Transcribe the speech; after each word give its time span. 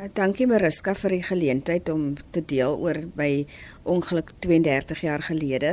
Uh, 0.00 0.06
dankie 0.16 0.46
Mariska 0.48 0.94
vir 0.96 1.12
die 1.12 1.24
geleentheid 1.26 1.88
om 1.92 2.14
te 2.32 2.40
deel 2.48 2.78
oor 2.80 2.96
my 3.18 3.44
ongeluk 3.84 4.30
32 4.40 5.02
jaar 5.04 5.20
gelede. 5.26 5.72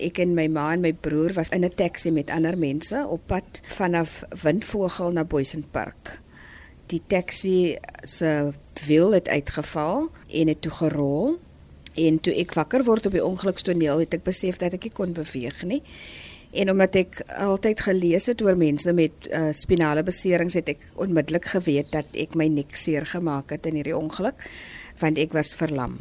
Ek 0.00 0.20
en 0.22 0.32
my 0.32 0.46
ma 0.48 0.70
en 0.72 0.80
my 0.80 0.94
broer 0.96 1.34
was 1.36 1.50
in 1.52 1.64
'n 1.64 1.74
taxi 1.76 2.10
met 2.10 2.30
ander 2.30 2.56
mense 2.56 3.04
op 3.06 3.20
pad 3.26 3.60
vanaf 3.66 4.24
Windvogel 4.42 5.12
na 5.12 5.24
Boysen 5.24 5.64
Park. 5.70 6.20
Die 6.86 7.02
taxi 7.06 7.76
se 8.02 8.52
wiel 8.86 9.12
het 9.12 9.28
uitgeval 9.28 10.08
en 10.28 10.48
het 10.48 10.62
toe 10.62 10.72
gerol 10.72 11.38
en 11.94 12.20
toe 12.20 12.34
ek 12.34 12.54
wakker 12.54 12.84
word 12.84 13.06
op 13.06 13.12
die 13.12 13.24
ongelukstoneel 13.24 13.98
het 13.98 14.14
ek 14.14 14.22
besef 14.22 14.56
dat 14.56 14.72
ek 14.72 14.82
nie 14.82 14.92
kon 14.92 15.12
beweeg 15.12 15.62
nie. 15.64 15.82
En 16.50 16.70
omdat 16.70 16.96
ek 16.98 17.20
altyd 17.38 17.80
gelees 17.86 18.26
het 18.26 18.42
oor 18.42 18.56
mense 18.58 18.92
met 18.92 19.28
uh, 19.30 19.50
spinale 19.54 20.02
beserings 20.02 20.56
het 20.58 20.72
ek 20.72 20.86
onmiddellik 20.98 21.46
geweet 21.52 21.92
dat 21.94 22.10
ek 22.18 22.34
my 22.34 22.48
nek 22.50 22.74
seer 22.74 23.06
gemaak 23.06 23.54
het 23.54 23.68
in 23.70 23.78
hierdie 23.78 23.96
ongeluk 23.96 24.42
want 25.00 25.18
ek 25.18 25.32
was 25.32 25.54
verlam. 25.56 26.00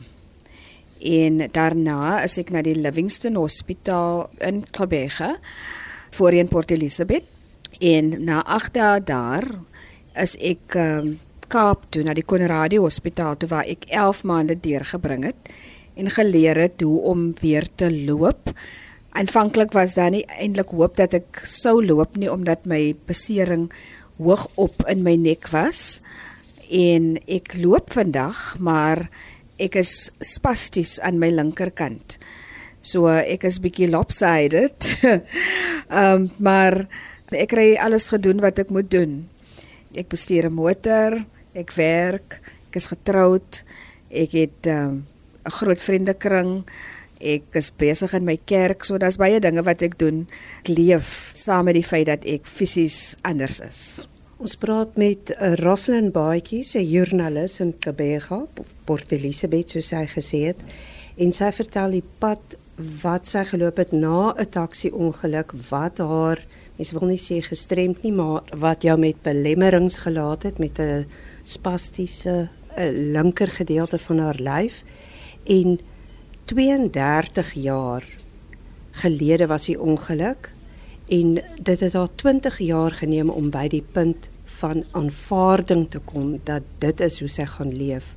En 1.00 1.46
daarna 1.54 2.20
is 2.26 2.36
ek 2.42 2.50
na 2.52 2.64
die 2.66 2.76
Livingston 2.76 3.38
Hospitaal 3.40 4.26
in 4.44 4.66
Klabega 4.76 5.36
voorheen 6.18 6.50
Port 6.52 6.74
Elizabeth 6.76 7.30
en 7.80 8.16
na 8.26 8.42
8 8.44 8.74
dae 8.76 9.00
daar 9.06 9.48
is 10.20 10.36
ek 10.42 10.76
um, 10.76 11.18
Kaap 11.50 11.88
toe 11.90 12.04
na 12.06 12.14
die 12.14 12.26
Conradie 12.28 12.78
Hospitaal 12.82 13.38
toe 13.42 13.48
waar 13.50 13.66
ek 13.66 13.88
11 13.90 14.26
maande 14.30 14.58
deurgebring 14.62 15.24
het 15.32 15.50
en 15.98 16.12
geleer 16.14 16.60
het 16.62 16.84
hoe 16.86 17.00
om 17.10 17.32
weer 17.42 17.66
te 17.76 17.90
loop. 17.92 18.52
Aanvanklik 19.18 19.74
was 19.74 19.96
daar 19.98 20.12
nie 20.14 20.26
eintlik 20.38 20.70
hoop 20.70 20.98
dat 21.00 21.14
ek 21.18 21.42
sou 21.50 21.80
loop 21.86 22.18
nie 22.18 22.30
omdat 22.32 22.66
my 22.70 22.94
besering 23.10 23.70
hoog 24.20 24.48
op 24.56 24.84
in 24.92 25.04
my 25.04 25.16
nek 25.16 25.50
was 25.54 26.02
en 26.70 27.18
ek 27.26 27.56
loop 27.58 27.90
vandag 27.96 28.60
maar 28.60 29.08
ek 29.60 29.80
is 29.82 30.12
spasties 30.24 31.00
aan 31.04 31.20
my 31.20 31.32
linkerkant. 31.34 32.18
So 32.82 33.10
ek 33.10 33.44
is 33.50 33.60
bietjie 33.60 33.90
lopsided. 33.92 34.88
Ehm 35.04 35.26
um, 36.00 36.30
maar 36.40 36.86
ek 37.34 37.52
kry 37.52 37.74
alles 37.82 38.08
gedoen 38.14 38.40
wat 38.44 38.62
ek 38.62 38.72
moet 38.72 38.88
doen. 38.92 39.26
Ek 39.94 40.08
bestuur 40.10 40.48
'n 40.48 40.56
motor, 40.56 41.20
ek 41.54 41.74
werk, 41.76 42.40
ek 42.70 42.80
is 42.80 42.88
getroud. 42.94 43.64
Ek 44.10 44.32
het 44.32 44.66
'n 44.66 44.70
um, 44.70 45.06
groot 45.44 45.82
vriendekring. 45.84 46.64
Ek 47.20 47.44
is 47.60 47.72
besig 47.76 48.14
in 48.16 48.24
my 48.24 48.38
kerk, 48.48 48.86
so 48.88 48.98
daar's 48.98 49.20
baie 49.20 49.40
dinge 49.44 49.64
wat 49.68 49.82
ek 49.84 49.98
doen. 50.00 50.24
Ek 50.62 50.72
leef 50.72 51.32
saam 51.36 51.68
met 51.68 51.76
die 51.76 51.84
feit 51.84 52.08
dat 52.08 52.24
ek 52.24 52.48
fisies 52.48 53.18
anders 53.28 53.60
is. 53.60 53.82
Ons 54.40 54.56
praat 54.56 54.96
met 54.96 55.34
uh, 55.36 55.52
Roslyn 55.60 56.14
Baatjie, 56.16 56.64
'n 56.64 56.86
joernalis 56.88 57.60
in 57.60 57.74
Kabega, 57.80 58.46
Port 58.86 59.12
Elizabeth 59.12 59.76
soos 59.76 59.92
sy 59.92 60.06
gesê 60.08 60.46
het, 60.54 60.64
en 61.20 61.34
sy 61.36 61.52
vertel 61.52 62.00
die 62.00 62.06
pad 62.24 62.56
wat 63.04 63.28
sy 63.28 63.44
geloop 63.44 63.78
het 63.84 63.92
na 63.92 64.32
'n 64.32 64.48
taxi-ongeluk 64.48 65.52
wat 65.70 65.98
haar, 66.00 66.40
mens 66.78 66.92
wil 66.96 67.08
nie 67.10 67.20
sê 67.20 67.42
gestremd 67.44 68.04
nie, 68.04 68.16
maar 68.16 68.48
wat 68.56 68.84
jou 68.84 68.98
met 68.98 69.22
belemmerings 69.24 69.98
gelaat 70.08 70.44
het 70.44 70.58
met 70.58 70.80
'n 70.80 71.06
spastiese 71.44 72.50
linker 72.88 73.48
gedeelte 73.48 74.00
van 74.00 74.20
haar 74.20 74.40
lyf 74.40 74.84
en 75.44 75.80
32 76.50 77.54
jaar 77.54 78.06
gelede 78.92 79.48
was 79.48 79.68
die 79.70 79.78
ongeluk 79.78 80.50
en 81.14 81.36
dit 81.62 81.80
het 81.80 81.94
haar 81.94 82.10
20 82.16 82.58
jaar 82.58 82.92
geneem 82.92 83.30
om 83.30 83.52
by 83.54 83.68
die 83.70 83.84
punt 83.94 84.30
van 84.60 84.82
aanvaarding 84.98 85.86
te 85.94 86.02
kom 86.02 86.40
dat 86.50 86.66
dit 86.82 87.02
is 87.06 87.20
hoe 87.22 87.30
sy 87.30 87.46
gaan 87.46 87.70
leef. 87.70 88.16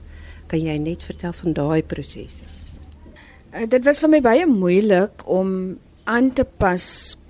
Kan 0.49 0.65
jy 0.65 0.79
net 0.81 1.05
vertel 1.05 1.33
van 1.37 1.53
daai 1.57 1.83
prosesse? 1.85 2.49
Uh, 3.53 3.69
dit 3.69 3.85
was 3.85 4.01
vir 4.01 4.13
my 4.17 4.23
baie 4.25 4.49
moeilik 4.49 5.27
om 5.29 5.77
aan 6.09 6.33
te 6.33 6.45
pas 6.45 6.87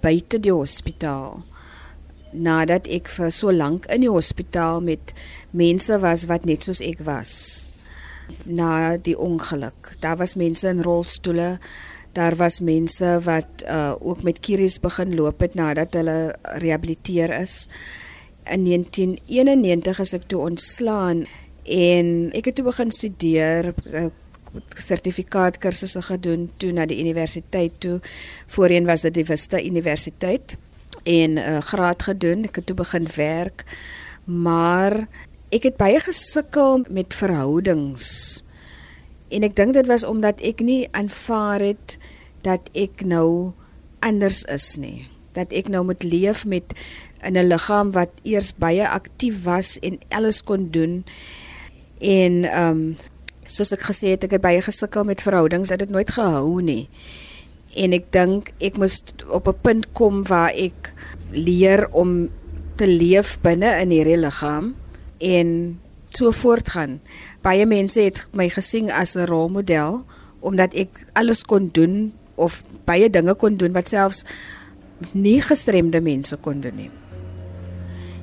buite 0.07 0.39
die 0.39 0.55
hospitaal. 0.55 1.43
Nadat 2.31 2.87
ek 2.87 3.11
vir 3.11 3.35
so 3.35 3.51
lank 3.51 3.91
in 3.91 4.07
die 4.07 4.11
hospitaal 4.11 4.81
met 4.87 5.15
mense 5.51 5.99
was 5.99 6.29
wat 6.31 6.47
net 6.47 6.63
soos 6.63 6.81
ek 6.81 7.03
was 7.07 7.72
na 8.45 8.97
die 8.97 9.19
ongeluk. 9.19 9.97
Daar 10.01 10.17
was 10.17 10.35
mense 10.35 10.69
in 10.69 10.83
rolstoele. 10.83 11.59
Daar 12.13 12.37
was 12.37 12.61
mense 12.61 13.21
wat 13.25 13.65
uh, 13.65 13.93
ook 13.99 14.23
met 14.23 14.41
kieries 14.41 14.81
begin 14.81 15.15
loop 15.15 15.41
het 15.41 15.55
nadat 15.55 15.95
hulle 15.97 16.35
rehabiliteer 16.43 17.41
is. 17.41 17.69
In 18.45 18.65
1991 18.65 19.99
is 19.99 20.13
ek 20.13 20.27
toe 20.29 20.41
ontslaan 20.41 21.25
en 21.65 22.31
ek 22.37 22.51
het 22.51 22.59
toe 22.59 22.67
begin 22.67 22.91
studeer 22.91 23.73
uh, 23.93 24.11
sertifikaat 24.77 25.57
kursusse 25.63 26.03
gedoen 26.05 26.51
toe 26.61 26.73
na 26.73 26.85
die 26.87 27.01
universiteit 27.01 27.81
toe. 27.81 28.01
Voorheen 28.53 28.87
was 28.87 29.07
dit 29.07 29.15
die 29.15 29.25
Vista 29.25 29.61
Universiteit 29.63 30.59
en 31.03 31.35
'n 31.35 31.39
uh, 31.39 31.59
graad 31.59 32.03
gedoen. 32.03 32.45
Ek 32.45 32.57
het 32.57 32.67
toe 32.67 32.77
begin 32.77 33.07
werk. 33.17 33.65
Maar 34.25 35.09
ek 35.53 35.69
het 35.69 35.77
baie 35.77 36.01
gesukkel 36.01 36.83
met 36.89 37.13
verhoudings. 37.15 38.41
En 39.33 39.45
ek 39.45 39.57
dink 39.57 39.77
dit 39.77 39.89
was 39.89 40.05
omdat 40.09 40.41
ek 40.45 40.65
nie 40.65 40.89
aanvaar 40.97 41.61
het 41.61 41.97
dat 42.45 42.73
ek 42.77 43.05
nou 43.05 43.53
anders 44.01 44.43
is 44.49 44.75
nie. 44.81 45.07
Dat 45.37 45.53
ek 45.53 45.69
nou 45.73 45.85
moet 45.85 46.03
leef 46.05 46.45
met 46.49 46.73
'n 47.23 47.37
liggaam 47.37 47.93
wat 47.93 48.11
eers 48.25 48.53
baie 48.57 48.89
aktief 48.89 49.45
was 49.45 49.79
en 49.79 50.01
alles 50.09 50.43
kon 50.43 50.71
doen. 50.71 51.05
En 52.01 52.45
ehm 52.45 52.69
um, 52.69 52.97
soos 53.45 53.73
ek 53.73 53.83
gesê 53.83 54.15
het, 54.15 54.25
ek 54.25 54.31
het 54.31 54.41
baie 54.41 54.63
gesukkel 54.63 55.05
met 55.05 55.21
verhoudings. 55.21 55.69
Dit 55.69 55.81
het 55.81 55.91
nooit 55.91 56.11
gehou 56.11 56.63
nie. 56.63 56.89
En 57.77 57.93
ek 57.93 58.13
dink 58.13 58.53
ek 58.59 58.77
moes 58.77 59.03
op 59.29 59.49
'n 59.49 59.61
punt 59.63 59.93
kom 59.93 60.23
waar 60.27 60.51
ek 60.51 60.95
leer 61.31 61.89
om 61.93 62.31
te 62.77 62.87
leef 62.87 63.41
binne 63.41 63.81
in 63.81 63.91
hierdie 63.91 64.17
liggaam 64.17 64.82
en 65.23 65.79
so 66.13 66.33
voortgaan. 66.35 66.99
Baie 67.45 67.67
mense 67.67 68.01
het 68.01 68.27
my 68.37 68.49
gesien 68.53 68.91
as 68.91 69.15
'n 69.17 69.27
rolmodel 69.31 70.05
omdat 70.41 70.75
ek 70.75 71.07
alles 71.13 71.43
kon 71.43 71.71
doen 71.73 72.13
of 72.35 72.63
baie 72.85 73.11
dinge 73.11 73.35
kon 73.35 73.57
doen 73.57 73.73
wat 73.73 73.89
selfs 73.89 74.25
nie 75.13 75.41
gestremde 75.43 76.01
mense 76.01 76.37
kon 76.37 76.61
doen 76.61 76.77
nie. 76.77 76.91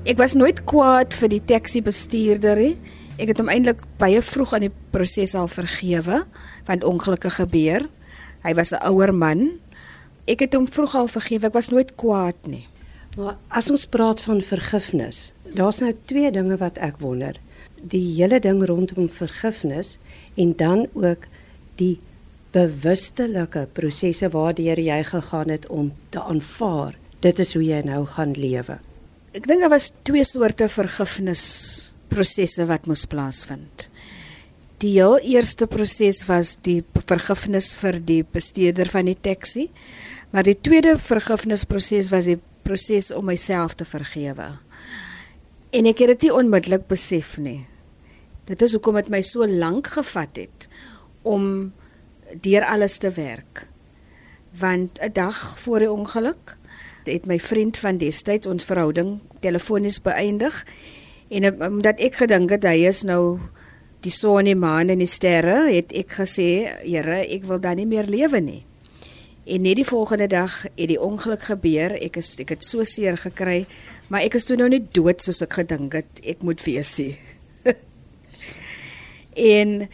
Ek 0.08 0.18
was 0.18 0.34
nooit 0.34 0.64
kwaad 0.64 1.14
vir 1.14 1.30
die 1.30 1.44
taxi 1.46 1.82
bestuurder 1.82 2.58
nie. 2.58 2.76
Ek 3.20 3.28
het 3.34 3.40
hom 3.42 3.52
eintlik 3.52 3.82
baie 4.00 4.22
vroeg 4.24 4.54
aan 4.56 4.68
die 4.68 4.76
proses 4.92 5.36
al 5.36 5.48
vergewe 5.52 6.24
want 6.66 6.84
ongelukke 6.88 7.30
gebeur. 7.30 7.90
Hy 8.44 8.54
was 8.56 8.72
'n 8.72 8.84
ouer 8.88 9.14
man. 9.14 9.60
Ek 10.26 10.40
het 10.40 10.54
hom 10.54 10.68
vroeg 10.68 10.96
al 10.96 11.08
vergewe. 11.08 11.48
Ek 11.48 11.54
was 11.54 11.70
nooit 11.70 11.96
kwaad 11.96 12.48
nie. 12.48 12.68
Maar 13.20 13.36
as 13.52 13.68
ons 13.68 13.84
praat 13.92 14.22
van 14.24 14.38
vergifnis, 14.40 15.34
daar's 15.52 15.82
nou 15.84 15.92
twee 16.08 16.30
dinge 16.32 16.56
wat 16.62 16.78
ek 16.80 17.02
wonder. 17.04 17.36
Die 17.76 18.16
hele 18.16 18.40
ding 18.40 18.62
rondom 18.64 19.10
vergifnis 19.12 19.98
en 20.40 20.54
dan 20.56 20.86
ook 20.96 21.28
die 21.82 21.98
bewustelike 22.56 23.66
prosesse 23.76 24.32
waardeur 24.32 24.80
jy 24.80 25.02
gegaan 25.12 25.52
het 25.52 25.68
om 25.68 25.92
te 26.16 26.24
aanvaar. 26.24 26.96
Dit 27.20 27.44
is 27.44 27.54
hoe 27.58 27.66
jy 27.66 27.84
nou 27.84 28.06
gaan 28.08 28.38
lewe. 28.40 28.80
Ek 29.36 29.52
dink 29.52 29.68
daar 29.68 29.76
was 29.76 29.92
twee 30.08 30.24
soorte 30.24 30.70
vergifnis 30.72 31.44
prosesse 32.08 32.64
wat 32.72 32.88
moes 32.88 33.04
plaasvind. 33.04 33.90
Die 34.80 34.96
heel 34.96 35.20
eerste 35.20 35.68
proses 35.68 36.24
was 36.32 36.56
die 36.64 36.86
vergifnis 37.04 37.74
vir 37.76 38.00
die 38.00 38.22
bestuurder 38.24 38.88
van 38.88 39.12
die 39.12 39.20
taxi, 39.20 39.68
maar 40.32 40.48
die 40.48 40.56
tweede 40.56 40.96
vergifnisproses 41.04 42.14
was 42.14 42.32
die 42.32 42.40
proses 42.70 43.10
om 43.16 43.26
myself 43.26 43.74
te 43.78 43.88
vergewe. 43.88 44.52
En 45.74 45.90
ek 45.90 46.04
het 46.04 46.14
dit 46.14 46.28
nie 46.28 46.36
onmiddellik 46.38 46.86
besef 46.90 47.38
nie. 47.42 47.64
Dit 48.50 48.62
is 48.66 48.74
hoekom 48.78 48.98
dit 48.98 49.10
my 49.14 49.22
so 49.26 49.46
lank 49.46 49.92
gevat 49.98 50.38
het 50.38 50.70
om 51.26 51.72
deur 52.46 52.66
alles 52.66 52.98
te 53.02 53.12
werk. 53.18 53.66
Want 54.60 55.00
'n 55.02 55.14
dag 55.14 55.60
voor 55.60 55.80
die 55.80 55.92
ongeluk 55.92 56.58
het 57.06 57.26
my 57.26 57.40
vriend 57.40 57.78
van 57.78 57.98
destyds 57.98 58.48
ons 58.48 58.66
verhouding 58.66 59.20
telefonies 59.40 60.02
beëindig 60.02 60.66
en 61.30 61.64
omdat 61.64 62.00
ek 62.00 62.16
gedink 62.16 62.50
het 62.50 62.64
hy 62.64 62.86
is 62.86 63.04
nou 63.04 63.40
die 64.00 64.12
son 64.12 64.40
en 64.40 64.46
die 64.46 64.56
maan 64.56 64.90
en 64.90 65.02
die 65.02 65.08
sterre, 65.08 65.68
het 65.74 65.92
ek 65.92 66.12
gesê, 66.12 66.70
Here, 66.86 67.26
ek 67.28 67.44
wil 67.44 67.60
dan 67.60 67.76
nie 67.76 67.86
meer 67.86 68.06
lewe 68.06 68.40
nie. 68.40 68.69
En 69.50 69.62
net 69.66 69.80
die 69.80 69.88
volgende 69.88 70.28
dag 70.30 70.62
het 70.64 70.90
die 70.92 71.00
ongeluk 71.02 71.48
gebeur. 71.50 71.96
Ek 71.98 72.20
is 72.22 72.36
ek 72.38 72.54
het 72.54 72.66
so 72.66 72.86
seer 72.86 73.18
gekry, 73.18 73.64
maar 74.08 74.22
ek 74.22 74.38
is 74.38 74.46
toe 74.46 74.60
nou 74.60 74.68
nie 74.70 74.84
dood 74.94 75.24
soos 75.26 75.42
ek 75.42 75.58
gedink 75.58 75.98
het 75.98 76.22
ek 76.22 76.44
moet 76.46 76.62
wees 76.68 76.92
nie. 77.02 77.16
en 79.56 79.88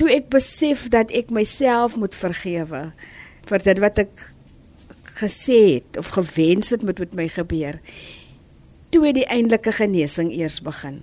toe 0.00 0.08
ek 0.14 0.30
besef 0.32 0.86
dat 0.94 1.12
ek 1.12 1.34
myself 1.34 1.98
moet 2.00 2.16
vergewe 2.16 2.86
vir 3.44 3.66
dit 3.68 3.82
wat 3.84 4.00
ek 4.06 4.28
gesê 5.20 5.60
het 5.76 6.00
of 6.00 6.14
gewens 6.16 6.72
het 6.72 6.82
moet 6.82 7.04
met 7.04 7.12
my 7.20 7.28
gebeur. 7.28 7.80
Toe 8.88 9.04
het 9.04 9.18
die 9.20 9.28
eintlike 9.28 9.74
genesing 9.74 10.32
eers 10.32 10.62
begin. 10.64 11.02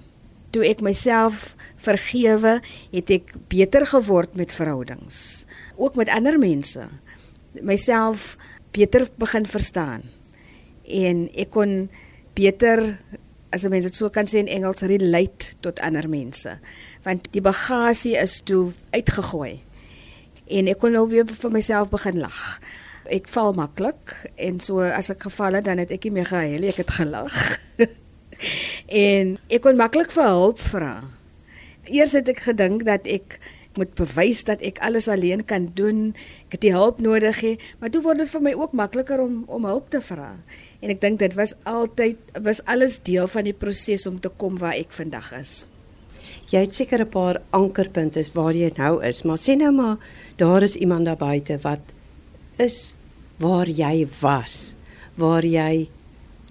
Toe 0.51 0.65
ek 0.67 0.81
myself 0.83 1.53
vergewe, 1.79 2.57
het 2.91 3.13
ek 3.13 3.29
beter 3.51 3.85
geword 3.87 4.33
met 4.35 4.51
verhoudings, 4.51 5.45
ook 5.77 5.95
met 5.95 6.11
ander 6.11 6.35
mense. 6.41 6.89
Myself 7.59 8.37
beter 8.71 9.07
begin 9.19 9.45
verstaan. 9.45 10.03
En 10.87 11.27
ek 11.35 11.51
kon 11.51 11.89
beter 12.33 12.97
as 13.51 13.63
'n 13.63 13.69
mens 13.69 13.83
dit 13.83 13.95
so 13.95 14.09
kan 14.09 14.25
sê 14.25 14.39
in 14.39 14.47
Engels 14.47 14.81
relate 14.81 15.55
tot 15.59 15.79
ander 15.79 16.09
mense. 16.09 16.59
Want 17.03 17.27
die 17.31 17.41
bagasie 17.41 18.15
is 18.17 18.41
toe 18.41 18.71
uitgegooi. 18.89 19.59
En 20.47 20.67
ek 20.67 20.79
kon 20.79 20.91
nou 20.91 21.07
weer 21.09 21.25
vir 21.25 21.51
myself 21.51 21.89
begin 21.89 22.19
lag. 22.19 22.59
Ek 23.05 23.27
val 23.27 23.53
maklik 23.53 24.31
en 24.35 24.59
so 24.59 24.79
as 24.79 25.09
ek 25.09 25.23
geval 25.23 25.53
het 25.53 25.65
dan 25.65 25.77
het 25.77 25.91
ek 25.91 26.03
nie 26.03 26.11
meer 26.11 26.25
gehuil, 26.25 26.63
ek 26.63 26.77
het 26.77 26.91
gelag. 26.91 27.59
en 28.87 29.37
ek 29.49 29.61
kon 29.61 29.75
maklik 29.75 30.11
vir 30.11 30.27
hulp 30.27 30.59
vra. 30.59 31.03
Eers 31.89 32.13
het 32.13 32.29
ek 32.29 32.39
gedink 32.39 32.85
dat 32.85 33.07
ek 33.07 33.39
moet 33.79 33.93
bewys 33.95 34.43
dat 34.47 34.61
ek 34.65 34.81
alles 34.83 35.07
alleen 35.07 35.43
kan 35.47 35.69
doen. 35.75 36.11
Ek 36.49 36.57
het 36.57 36.65
die 36.65 36.73
hulp 36.75 36.99
nodig 36.99 37.41
hê, 37.43 37.53
maar 37.79 37.91
toe 37.93 38.01
word 38.03 38.23
dit 38.23 38.31
vir 38.33 38.43
my 38.47 38.53
ook 38.57 38.73
makliker 38.77 39.21
om 39.23 39.43
om 39.47 39.67
hulp 39.69 39.91
te 39.93 40.01
vra. 40.03 40.33
En 40.81 40.93
ek 40.93 41.01
dink 41.01 41.19
dit 41.19 41.35
was 41.37 41.53
altyd 41.63 42.17
was 42.43 42.63
alles 42.65 42.99
deel 42.99 43.29
van 43.31 43.47
die 43.47 43.55
proses 43.55 44.07
om 44.09 44.19
te 44.19 44.31
kom 44.41 44.57
waar 44.61 44.75
ek 44.79 44.91
vandag 44.95 45.31
is. 45.39 45.67
Jy 46.51 46.65
het 46.65 46.75
seker 46.75 47.05
'n 47.05 47.09
paar 47.09 47.41
ankerpunte 47.51 48.23
waar 48.33 48.53
jy 48.53 48.71
nou 48.77 49.03
is, 49.03 49.23
maar 49.23 49.37
sê 49.37 49.55
nou 49.55 49.71
maar 49.71 49.97
daar 50.37 50.63
is 50.63 50.75
iemand 50.75 51.05
daar 51.05 51.17
buite 51.17 51.57
wat 51.63 51.93
is 52.57 52.95
waar 53.37 53.67
jy 53.67 54.07
was, 54.19 54.75
waar 55.15 55.45
jy 55.45 55.89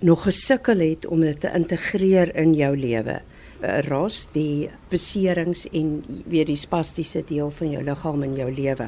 nog 0.00 0.22
gesukkel 0.22 0.78
het 0.78 1.06
om 1.06 1.20
dit 1.20 1.40
te 1.40 1.50
integreer 1.54 2.34
in 2.36 2.54
jou 2.54 2.76
lewe. 2.76 3.20
Eh, 3.60 3.82
ros 3.90 4.22
die 4.32 4.70
beserings 4.88 5.66
en 5.76 5.98
weer 6.32 6.46
die 6.48 6.56
spastiese 6.56 7.20
deel 7.28 7.50
van 7.52 7.74
jou 7.74 7.82
liggaam 7.84 8.22
in 8.24 8.38
jou 8.38 8.46
lewe. 8.48 8.86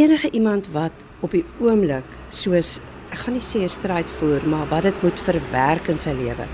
Enige 0.00 0.30
iemand 0.32 0.70
wat 0.72 1.04
op 1.20 1.34
die 1.36 1.44
oomblik 1.60 2.06
soos 2.32 2.78
ek 3.12 3.18
gaan 3.24 3.36
nie 3.36 3.44
sê 3.44 3.60
'n 3.64 3.68
stryd 3.68 4.08
voer, 4.18 4.40
maar 4.48 4.66
wat 4.68 4.82
dit 4.82 5.02
moet 5.02 5.20
verwerk 5.20 5.88
in 5.88 5.98
sy 5.98 6.12
lewe. 6.12 6.46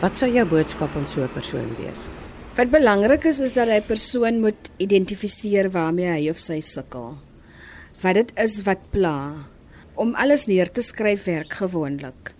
Wat 0.00 0.16
sou 0.16 0.28
jou 0.30 0.44
boodskap 0.44 0.96
aan 0.96 1.06
so 1.06 1.22
'n 1.22 1.32
persoon 1.32 1.76
wees? 1.80 2.08
Wat 2.56 2.70
belangrik 2.70 3.24
is 3.24 3.40
is 3.40 3.52
dat 3.52 3.68
hy 3.68 3.80
persoon 3.80 4.40
moet 4.40 4.70
identifiseer 4.78 5.70
waarmee 5.70 6.08
hy 6.08 6.30
of 6.30 6.38
sy 6.38 6.60
sukkel. 6.60 7.16
Wat 8.02 8.14
dit 8.14 8.32
is 8.36 8.62
wat 8.62 8.90
pla 8.90 9.34
om 9.94 10.14
alles 10.14 10.46
neer 10.46 10.70
te 10.70 10.82
skryf 10.82 11.24
werk 11.24 11.52
gewoonlik. 11.52 12.34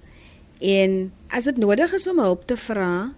En 0.60 1.12
as 1.28 1.44
dit 1.44 1.56
nodig 1.56 1.92
is 1.92 2.08
om 2.08 2.18
hulp 2.18 2.46
te 2.46 2.56
vra, 2.56 3.14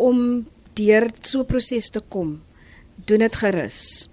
om 0.00 0.46
deur 0.78 1.10
so 1.20 1.40
'n 1.40 1.46
proses 1.46 1.90
te 1.90 2.00
kom. 2.08 2.40
Doen 3.04 3.18
dit 3.18 3.36
gerus. 3.36 4.08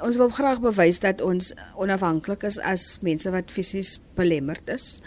Ons 0.00 0.16
wil 0.16 0.28
graag 0.28 0.60
bewys 0.60 1.00
dat 1.00 1.20
ons 1.20 1.54
onafhanklik 1.76 2.42
is 2.42 2.58
as 2.58 2.98
mense 3.00 3.30
wat 3.30 3.50
fisies 3.50 4.00
belemmerd 4.14 4.68
is. 4.68 5.00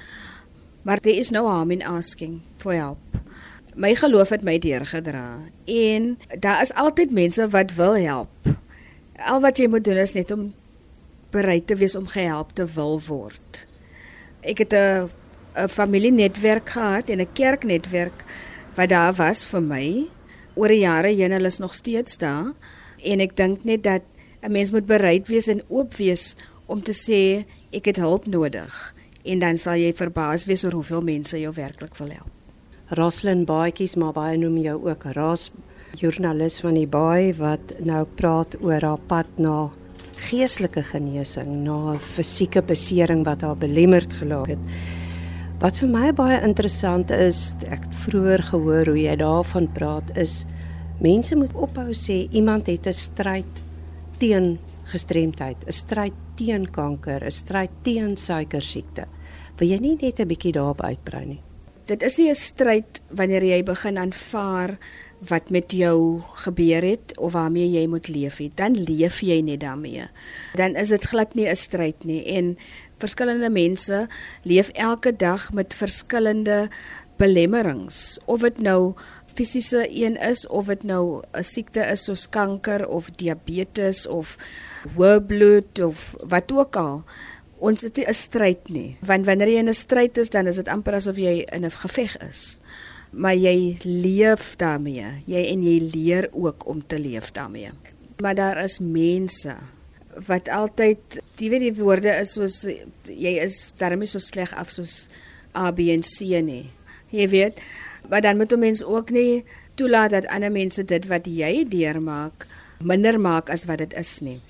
Maar 0.81 0.99
there 0.99 1.17
is 1.17 1.29
no 1.31 1.47
harm 1.47 1.71
in 1.71 1.81
asking 1.81 2.41
for 2.57 2.73
help. 2.73 2.99
My 3.75 3.95
geloof 3.95 4.29
het 4.29 4.43
my 4.43 4.59
deurgedra 4.59 5.39
en 5.65 6.17
daar 6.39 6.61
is 6.61 6.73
altyd 6.73 7.11
mense 7.11 7.47
wat 7.49 7.73
wil 7.73 7.95
help. 7.95 8.29
Al 9.17 9.41
wat 9.41 9.57
jy 9.57 9.67
moet 9.67 9.83
doen 9.83 9.97
is 9.97 10.13
net 10.13 10.31
om 10.31 10.53
bereid 11.31 11.67
te 11.67 11.75
wees 11.75 11.95
om 11.95 12.07
gehelp 12.07 12.53
te 12.53 12.65
wil 12.75 13.01
word. 13.07 13.67
Ek 14.41 14.57
het 14.57 14.73
'n 14.73 15.09
'n 15.55 15.69
familienetwerk 15.69 16.69
gehad 16.69 17.09
en 17.09 17.19
'n 17.21 17.33
kerknetwerk 17.33 18.23
wat 18.75 18.89
daar 18.89 19.13
was 19.13 19.45
vir 19.45 19.61
my 19.61 20.09
oor 20.55 20.67
die 20.73 20.83
jare 20.83 21.13
heen 21.13 21.31
hulle 21.31 21.47
is 21.47 21.59
nog 21.59 21.73
steeds 21.73 22.17
daar 22.17 22.53
en 23.03 23.19
ek 23.19 23.35
dink 23.35 23.63
net 23.65 23.83
dat 23.83 24.03
'n 24.43 24.51
mens 24.51 24.71
moet 24.71 24.85
bereid 24.85 25.27
wees 25.27 25.47
en 25.47 25.61
oop 25.69 25.93
wees 25.95 26.35
om 26.65 26.81
te 26.81 26.93
sê 26.93 27.45
ek 27.71 27.85
het 27.85 27.97
hulp 27.97 28.25
nodig 28.25 28.93
en 29.23 29.39
dan 29.39 29.57
sal 29.57 29.75
jy 29.75 29.93
verbaas 29.93 30.45
wees 30.45 30.65
oor 30.65 30.71
hoeveel 30.71 31.01
mense 31.01 31.39
jou 31.39 31.53
werklik 31.53 31.95
wil 31.95 32.09
help. 32.09 32.31
Roslyn 32.89 33.45
Baadjies 33.45 33.95
maar 33.95 34.13
baie 34.13 34.37
noem 34.37 34.57
jou 34.57 34.89
ook 34.89 35.03
Ras 35.15 35.51
joernalis 35.99 36.59
van 36.63 36.73
die 36.73 36.87
Baai 36.87 37.33
wat 37.37 37.75
nou 37.85 38.03
praat 38.17 38.55
oor 38.61 38.81
haar 38.81 39.01
pad 39.07 39.29
na 39.37 39.69
geestelike 40.29 40.83
genesing, 40.83 41.63
na 41.63 41.93
'n 41.93 41.99
fisieke 41.99 42.61
besering 42.61 43.23
wat 43.25 43.41
haar 43.41 43.57
belemmerd 43.57 44.13
gelaat 44.13 44.47
het. 44.47 44.59
Wat 45.63 45.77
vir 45.79 45.87
my 45.87 46.09
baie 46.11 46.41
interessant 46.43 47.11
is, 47.15 47.53
ek 47.71 47.85
het 47.85 47.93
vroeër 48.03 48.41
gehoor 48.49 48.89
hoe 48.91 48.97
jy 48.99 49.13
daarvan 49.21 49.69
praat 49.71 50.09
is 50.19 50.41
mense 50.99 51.37
moet 51.39 51.53
ophou 51.55 51.93
sê 51.95 52.25
iemand 52.35 52.67
het 52.67 52.87
'n 52.87 52.91
stryd 52.91 53.61
teen 54.19 54.59
gestremdheid, 54.91 55.63
'n 55.63 55.71
stryd 55.71 56.13
teen 56.35 56.67
kanker, 56.67 57.23
'n 57.23 57.31
stryd 57.31 57.71
teen 57.83 58.17
suikersiekte. 58.17 59.07
Wil 59.57 59.69
jy 59.69 59.79
nie 59.79 59.97
net 60.01 60.19
'n 60.19 60.27
bietjie 60.27 60.51
daarop 60.51 60.81
uitbrei 60.81 61.25
nie? 61.25 61.41
Dit 61.85 62.03
is 62.03 62.17
nie 62.17 62.29
'n 62.29 62.35
stryd 62.35 63.01
wanneer 63.09 63.43
jy 63.43 63.63
begin 63.63 63.97
aanvaar 63.97 64.77
wat 65.29 65.49
met 65.49 65.71
jou 65.71 66.21
gebeur 66.43 66.81
het 66.81 67.17
of 67.17 67.33
waarmee 67.33 67.71
jy 67.71 67.87
moet 67.87 68.07
leef 68.07 68.39
dan 68.55 68.73
leef 68.75 69.21
jy 69.21 69.41
net 69.41 69.59
daarmee. 69.59 70.07
Dan 70.55 70.75
is 70.75 70.89
dit 70.89 71.03
glad 71.05 71.35
nie 71.35 71.47
'n 71.47 71.55
stryd 71.55 72.05
nie 72.05 72.23
en 72.25 72.57
verskillende 73.03 73.49
mense 73.53 74.05
leef 74.47 74.71
elke 74.79 75.11
dag 75.15 75.51
met 75.53 75.75
verskillende 75.75 76.69
belemmerings. 77.21 78.19
Of 78.25 78.41
dit 78.45 78.61
nou 78.63 78.93
fisiese 79.33 79.87
een 79.89 80.17
is 80.21 80.45
of 80.47 80.69
dit 80.69 80.83
nou 80.83 81.21
'n 81.33 81.43
siekte 81.43 81.81
is 81.91 82.03
soos 82.03 82.29
kanker 82.29 82.87
of 82.87 83.09
diabetes 83.11 84.07
of 84.07 84.37
hoë 84.95 85.19
bloed 85.25 85.79
of 85.79 86.15
wat 86.27 86.51
ook 86.51 86.75
al. 86.75 87.03
Ons 87.57 87.81
het 87.81 87.97
'n 87.97 88.13
stryd 88.13 88.69
nie. 88.69 88.97
Want 89.01 89.25
wanneer 89.25 89.47
jy 89.47 89.59
in 89.59 89.69
'n 89.69 89.73
stryd 89.73 90.17
is 90.17 90.29
dan 90.29 90.47
is 90.47 90.55
dit 90.55 90.67
amper 90.67 90.93
asof 90.93 91.17
jy 91.17 91.45
in 91.51 91.65
'n 91.65 91.71
geveg 91.71 92.17
is. 92.29 92.59
Maar 93.11 93.35
jy 93.35 93.77
leef 93.83 94.55
daarmee. 94.55 95.05
Jy 95.25 95.45
en 95.51 95.63
jy 95.63 95.89
leer 95.93 96.29
ook 96.31 96.67
om 96.67 96.87
te 96.87 96.99
leef 96.99 97.31
daarmee. 97.31 97.71
Maar 98.21 98.35
daar 98.35 98.63
is 98.63 98.79
mense 98.79 99.55
wat 100.27 100.49
altyd 100.49 101.21
jy 101.37 101.49
weet 101.49 101.65
die 101.67 101.83
woorde 101.83 102.09
is 102.21 102.33
soos 102.33 102.63
jy 103.07 103.33
is 103.41 103.73
daarmee 103.77 104.07
so 104.07 104.19
sleg 104.19 104.53
af 104.53 104.69
soos 104.69 105.09
A 105.55 105.71
B 105.71 105.89
en 105.93 106.01
C 106.01 106.41
nie. 106.41 106.71
Jy 107.13 107.27
weet, 107.29 107.59
maar 108.09 108.21
dan 108.21 108.37
moet 108.37 108.51
'n 108.51 108.59
mens 108.59 108.83
ook 108.83 109.09
nie 109.09 109.45
toelaat 109.75 110.11
dat 110.11 110.27
ander 110.27 110.51
mense 110.51 110.83
dit 110.85 111.05
wat 111.07 111.25
jy 111.25 111.65
deurmaak 111.67 112.47
minder 112.83 113.19
maak 113.19 113.49
as 113.49 113.65
wat 113.65 113.77
dit 113.77 113.93
is 113.93 114.19
nie. 114.21 114.41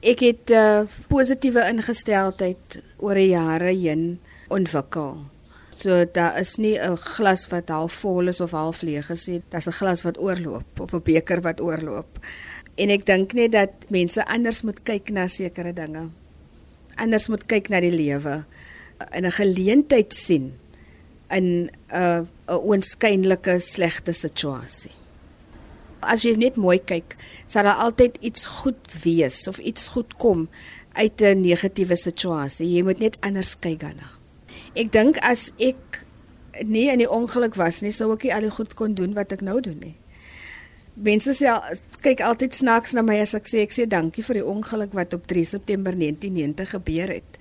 Ek 0.00 0.20
het 0.20 0.50
'n 0.50 0.54
uh, 0.54 0.86
positiewe 1.08 1.68
ingesteldheid 1.68 2.82
oor 2.98 3.14
die 3.14 3.28
jare 3.28 3.72
heen 3.72 4.20
ontwikkel. 4.48 5.24
So 5.76 6.04
daar 6.12 6.38
is 6.38 6.56
nie 6.56 6.78
'n 6.78 6.96
glas 6.96 7.48
wat 7.48 7.68
half 7.68 7.92
vol 7.92 8.28
is 8.28 8.40
of 8.40 8.50
half 8.50 8.82
leeg 8.82 9.10
is 9.10 9.26
nie. 9.26 9.42
Daar's 9.48 9.66
'n 9.66 9.72
glas 9.72 10.02
wat 10.02 10.18
oorloop 10.18 10.80
of 10.80 10.92
'n 10.92 11.02
beker 11.02 11.40
wat 11.40 11.60
oorloop. 11.60 12.18
En 12.76 12.90
ek 12.90 13.06
dink 13.06 13.32
net 13.32 13.52
dat 13.52 13.86
mense 13.88 14.24
anders 14.26 14.62
moet 14.62 14.82
kyk 14.82 15.10
na 15.10 15.26
sekere 15.28 15.72
dinge. 15.72 16.08
Anders 17.00 17.28
moet 17.28 17.46
kyk 17.46 17.68
na 17.68 17.80
die 17.80 17.94
lewe 17.94 18.44
in 19.16 19.24
'n 19.24 19.30
geleentheid 19.32 20.14
sien 20.14 20.52
in 21.30 21.70
'n 21.88 22.26
'n 22.48 22.60
oënskynlike 22.60 23.58
slegte 23.60 24.12
situasie. 24.12 24.92
As 26.00 26.22
jy 26.22 26.36
net 26.36 26.56
mooi 26.56 26.78
kyk, 26.78 27.16
sal 27.46 27.64
daar 27.64 27.82
altyd 27.84 28.16
iets 28.20 28.46
goed 28.46 29.02
wees 29.02 29.48
of 29.48 29.58
iets 29.58 29.88
goed 29.88 30.16
kom 30.16 30.48
uit 30.92 31.20
'n 31.20 31.40
negatiewe 31.40 31.96
situasie. 31.96 32.74
Jy 32.74 32.82
moet 32.82 32.98
net 32.98 33.16
anders 33.20 33.58
kyk 33.58 33.80
daarna. 33.80 34.08
Ek 34.74 34.92
dink 34.92 35.16
as 35.18 35.52
ek 35.58 36.06
nie 36.66 36.88
in 36.90 36.98
die 36.98 37.10
ongeluk 37.10 37.54
was 37.54 37.80
nie, 37.82 37.92
sou 37.92 38.12
ek 38.12 38.22
nie 38.22 38.34
al 38.34 38.40
die 38.40 38.50
goed 38.50 38.74
kon 38.74 38.94
doen 38.94 39.14
wat 39.14 39.32
ek 39.32 39.40
nou 39.40 39.60
doen 39.60 39.78
nie. 39.78 39.96
Mense 40.94 41.32
sê 41.36 41.52
kyk 42.02 42.20
altyd 42.26 42.56
snaaks 42.56 42.94
na 42.96 43.02
my 43.06 43.20
as 43.22 43.34
ek 43.38 43.46
sê 43.46 43.62
ek 43.62 43.74
sê 43.76 43.86
dankie 43.86 44.24
vir 44.26 44.40
die 44.40 44.46
ongeluk 44.46 44.94
wat 44.96 45.14
op 45.14 45.26
3 45.30 45.44
September 45.46 45.94
1990 45.94 46.74
gebeur 46.74 47.12
het. 47.14 47.38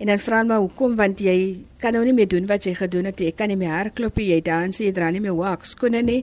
En 0.00 0.08
dan 0.08 0.18
vra 0.18 0.40
hulle 0.40 0.48
my 0.48 0.58
hoekom 0.64 0.96
want 0.96 1.20
jy 1.20 1.66
kan 1.78 1.92
nou 1.92 2.02
nie 2.06 2.16
meer 2.16 2.28
doen 2.28 2.46
wat 2.48 2.64
jy 2.64 2.72
gedoen 2.78 3.10
het. 3.10 3.20
Jy 3.20 3.34
kan 3.36 3.52
nie 3.52 3.58
meer 3.60 3.74
hardloop 3.76 4.16
nie, 4.16 4.30
jy 4.32 4.40
dans, 4.46 4.80
jy 4.80 4.92
dra 4.96 5.10
nie 5.12 5.20
meer 5.20 5.36
wax 5.36 5.74
skoene 5.76 6.00
nie. 6.02 6.22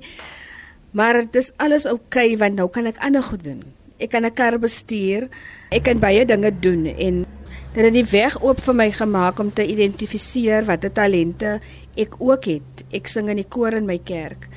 Maar 0.97 1.21
dit 1.27 1.37
is 1.43 1.51
alles 1.61 1.85
oukei 1.85 2.31
okay, 2.33 2.37
want 2.41 2.57
nou 2.57 2.69
kan 2.73 2.89
ek 2.89 2.97
ander 3.05 3.21
goed 3.21 3.43
doen. 3.45 3.61
Ek 4.01 4.09
kan 4.11 4.25
'n 4.25 4.33
kar 4.33 4.57
bestuur. 4.57 5.29
Ek 5.69 5.83
kan 5.83 5.99
baie 5.99 6.25
dinge 6.25 6.51
doen 6.51 6.85
en 6.85 7.25
dit 7.73 7.83
het 7.85 7.93
die 7.93 8.05
weg 8.11 8.41
oop 8.41 8.59
vir 8.59 8.73
my 8.73 8.91
gemaak 8.91 9.39
om 9.39 9.53
te 9.53 9.65
identifiseer 9.65 10.65
watter 10.65 10.91
talente 10.91 11.59
ek 11.95 12.15
ook 12.19 12.45
het. 12.45 12.85
Ek 12.91 13.07
sing 13.07 13.29
in 13.29 13.37
die 13.37 13.49
koor 13.49 13.73
in 13.73 13.85
my 13.85 13.97
kerk. 13.97 14.47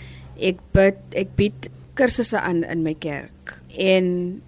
Ek 0.40 0.56
bid, 0.72 0.96
ek 1.12 1.36
bied 1.36 1.68
kursusse 2.00 2.40
aan 2.40 2.64
in 2.64 2.82
my 2.86 2.94
kerk 2.94 3.54
en 3.76 4.40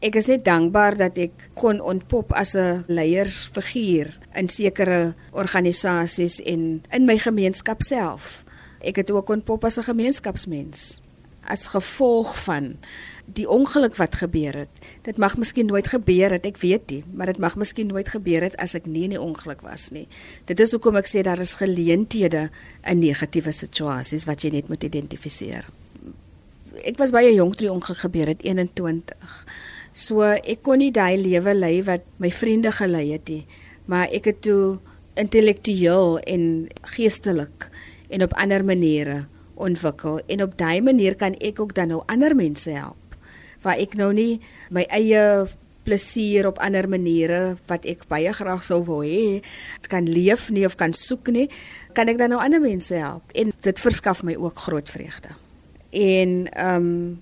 ek 0.00 0.16
is 0.16 0.30
net 0.32 0.44
dankbaar 0.44 0.96
dat 0.98 1.18
ek 1.20 1.50
kon 1.54 1.80
ontpop 1.80 2.32
as 2.32 2.56
'n 2.56 2.84
leiersfiguur 2.88 4.18
in 4.34 4.48
sekere 4.48 5.14
organisasies 5.32 6.40
en 6.42 6.82
in 6.90 7.04
my 7.06 7.18
gemeenskap 7.18 7.82
self 7.82 8.44
Ek 8.80 8.96
het 8.96 9.10
ook 9.10 9.28
ontpop 9.28 9.64
as 9.64 9.76
'n 9.76 9.82
gemeenskapsmens 9.82 11.00
as 11.44 11.66
gevolg 11.66 12.42
van 12.42 12.76
die 13.24 13.48
ongeluk 13.48 13.96
wat 13.96 14.14
gebeur 14.14 14.54
het. 14.54 14.68
Dit 15.02 15.16
mag 15.16 15.36
miskien 15.36 15.66
nooit 15.66 15.86
gebeur 15.86 16.30
het, 16.30 16.46
ek 16.46 16.56
weet 16.56 16.90
nie, 16.90 17.04
maar 17.12 17.26
dit 17.26 17.38
mag 17.38 17.56
miskien 17.56 17.86
nooit 17.86 18.08
gebeur 18.08 18.42
het 18.42 18.56
as 18.56 18.74
ek 18.74 18.86
nie 18.86 19.02
in 19.02 19.10
die 19.10 19.20
ongeluk 19.20 19.60
was 19.60 19.90
nie. 19.90 20.08
Dit 20.44 20.60
is 20.60 20.70
hoekom 20.70 20.96
ek 20.96 21.08
sê 21.08 21.22
daar 21.22 21.38
is 21.38 21.54
geleenthede 21.54 22.50
in 22.84 22.98
negatiewe 22.98 23.52
situasies 23.52 24.24
wat 24.24 24.42
jy 24.42 24.50
net 24.50 24.68
moet 24.68 24.84
identifiseer. 24.84 25.64
Ek 26.86 26.98
was 27.00 27.10
baie 27.14 27.32
jonk 27.34 27.56
toe 27.56 27.66
die 27.66 27.72
ongeluk 27.72 28.02
gebeur 28.04 28.30
het, 28.30 28.44
21. 28.46 29.34
So 29.96 30.22
ek 30.22 30.62
kon 30.66 30.78
nie 30.82 30.92
daai 30.94 31.18
lewe 31.18 31.54
lei 31.56 31.80
wat 31.86 32.06
my 32.22 32.30
vriende 32.30 32.70
gelei 32.74 33.10
het 33.10 33.30
nie, 33.32 33.42
maar 33.90 34.10
ek 34.14 34.30
het 34.30 34.40
toe 34.46 34.78
intellektueel 35.18 36.20
en 36.30 36.44
geestelik 36.94 37.66
en 38.10 38.22
op 38.22 38.36
ander 38.38 38.64
maniere 38.64 39.24
ontwikkel. 39.60 40.20
En 40.30 40.42
op 40.46 40.54
daai 40.58 40.80
manier 40.80 41.18
kan 41.18 41.34
ek 41.42 41.60
ook 41.60 41.74
dan 41.74 41.90
nou 41.92 42.02
ander 42.06 42.36
mense 42.36 42.70
help 42.70 42.96
waar 43.60 43.76
ek 43.76 43.92
nou 43.98 44.08
nie 44.16 44.40
my 44.72 44.86
eie 44.88 45.20
plesier 45.84 46.46
op 46.48 46.60
ander 46.64 46.88
maniere 46.88 47.58
wat 47.68 47.84
ek 47.88 48.06
baie 48.08 48.32
graag 48.32 48.62
sou 48.64 48.80
wou 48.86 49.02
hê 49.04 49.42
kan 49.92 50.08
leef 50.08 50.48
nie 50.54 50.64
of 50.68 50.78
kan 50.80 50.94
soek 50.96 51.28
nie 51.34 51.48
kan 51.92 52.08
ek 52.08 52.20
dan 52.20 52.32
nou 52.32 52.40
ander 52.40 52.62
mense 52.62 52.94
help. 52.94 53.24
En 53.34 53.52
dit 53.52 53.86
verskaf 53.86 54.22
my 54.24 54.38
ook 54.38 54.68
groot 54.68 54.88
vreugde 54.88 55.36
en 55.90 56.46
ehm 56.52 56.86
um, 56.86 57.20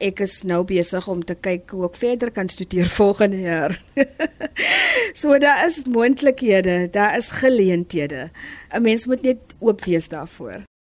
ek 0.00 0.22
is 0.24 0.38
nou 0.48 0.62
besig 0.64 1.04
om 1.12 1.20
te 1.20 1.34
kyk 1.36 1.74
hoe 1.76 1.84
ek 1.90 1.98
verder 2.00 2.30
kan 2.32 2.48
studeer 2.48 2.88
volgende 3.00 3.40
jaar. 3.44 3.76
so 5.20 5.38
daar 5.38 5.66
is 5.66 5.84
moontlikhede, 5.84 6.88
daar 6.90 7.16
is 7.16 7.30
geleenthede. 7.42 8.30
'n 8.72 8.82
Mens 8.82 9.06
moet 9.06 9.22
net 9.22 9.38
oop 9.58 9.84
wees 9.84 10.08
daarvoor. 10.08 10.69